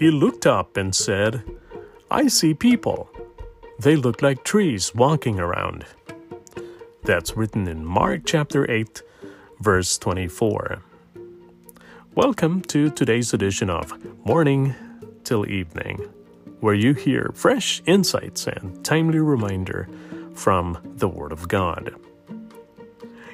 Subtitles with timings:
[0.00, 1.44] he looked up and said,
[2.10, 3.10] I see people.
[3.78, 5.84] They look like trees walking around.
[7.04, 9.02] That's written in Mark chapter 8,
[9.60, 10.82] verse 24.
[12.14, 13.92] Welcome to today's edition of
[14.24, 14.74] Morning
[15.22, 16.08] Till Evening,
[16.60, 19.86] where you hear fresh insights and timely reminder
[20.32, 21.94] from the Word of God.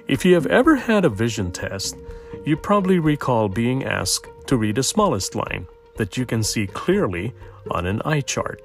[0.08, 1.96] If you have ever had a vision test,
[2.44, 7.34] you probably recall being asked to read the smallest line that you can see clearly
[7.70, 8.62] on an eye chart.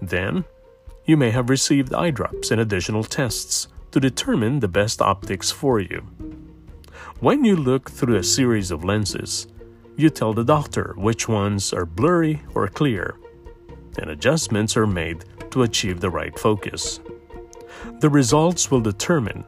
[0.00, 0.44] Then,
[1.04, 5.80] you may have received eye drops and additional tests to determine the best optics for
[5.80, 6.06] you.
[7.20, 9.46] When you look through a series of lenses,
[9.96, 13.16] you tell the doctor which ones are blurry or clear,
[13.98, 17.00] and adjustments are made to achieve the right focus.
[18.00, 19.44] The results will determine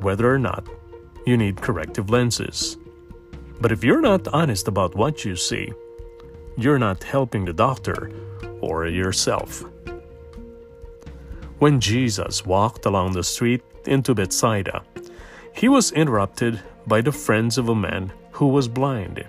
[0.00, 0.66] whether or not
[1.26, 2.76] you need corrective lenses.
[3.60, 5.72] But if you're not honest about what you see,
[6.58, 8.10] you're not helping the doctor
[8.60, 9.64] or yourself.
[11.60, 14.82] When Jesus walked along the street into Bethsaida,
[15.54, 19.24] he was interrupted by the friends of a man who was blind,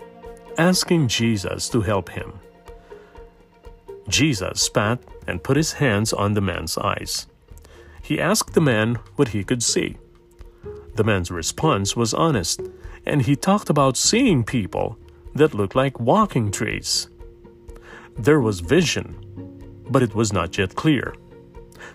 [0.57, 2.33] asking Jesus to help him.
[4.07, 7.27] Jesus spat and put his hands on the man's eyes.
[8.01, 9.97] He asked the man what he could see.
[10.95, 12.59] The man's response was honest,
[13.05, 14.97] and he talked about seeing people
[15.35, 17.07] that looked like walking trees.
[18.19, 19.15] There was vision,
[19.89, 21.15] but it was not yet clear.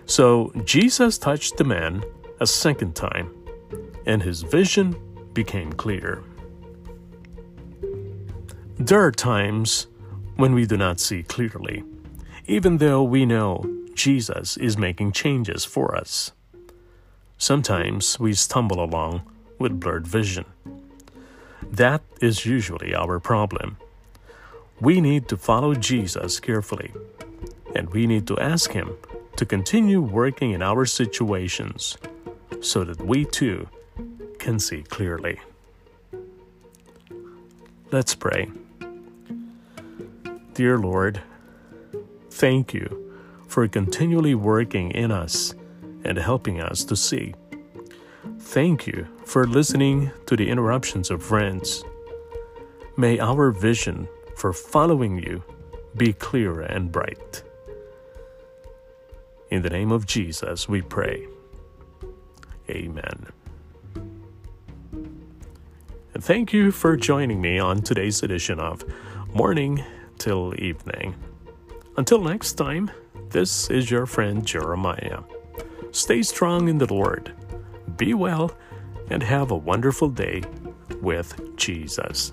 [0.07, 2.03] So Jesus touched the man
[2.39, 3.29] a second time,
[4.07, 4.95] and his vision
[5.33, 6.23] became clear.
[8.77, 9.85] There are times
[10.35, 11.83] when we do not see clearly,
[12.47, 16.31] even though we know Jesus is making changes for us.
[17.37, 19.21] Sometimes we stumble along
[19.59, 20.45] with blurred vision.
[21.61, 23.77] That is usually our problem.
[24.81, 26.91] We need to follow Jesus carefully,
[27.75, 28.97] and we need to ask Him
[29.37, 31.97] to continue working in our situations
[32.61, 33.69] so that we too
[34.39, 35.39] can see clearly.
[37.91, 38.51] Let's pray.
[40.53, 41.21] Dear Lord,
[42.29, 43.13] thank you
[43.47, 45.53] for continually working in us
[46.03, 47.33] and helping us to see.
[48.39, 51.83] Thank you for listening to the interruptions of friends.
[52.97, 55.43] May our vision for following you
[55.95, 57.43] be clear and bright.
[59.49, 61.27] In the name of Jesus, we pray.
[62.69, 63.27] Amen.
[66.13, 68.83] And thank you for joining me on today's edition of
[69.33, 69.83] Morning
[70.17, 71.15] Till Evening.
[71.97, 72.91] Until next time,
[73.29, 75.19] this is your friend Jeremiah.
[75.91, 77.33] Stay strong in the Lord,
[77.97, 78.51] be well,
[79.09, 80.43] and have a wonderful day
[81.01, 82.31] with Jesus.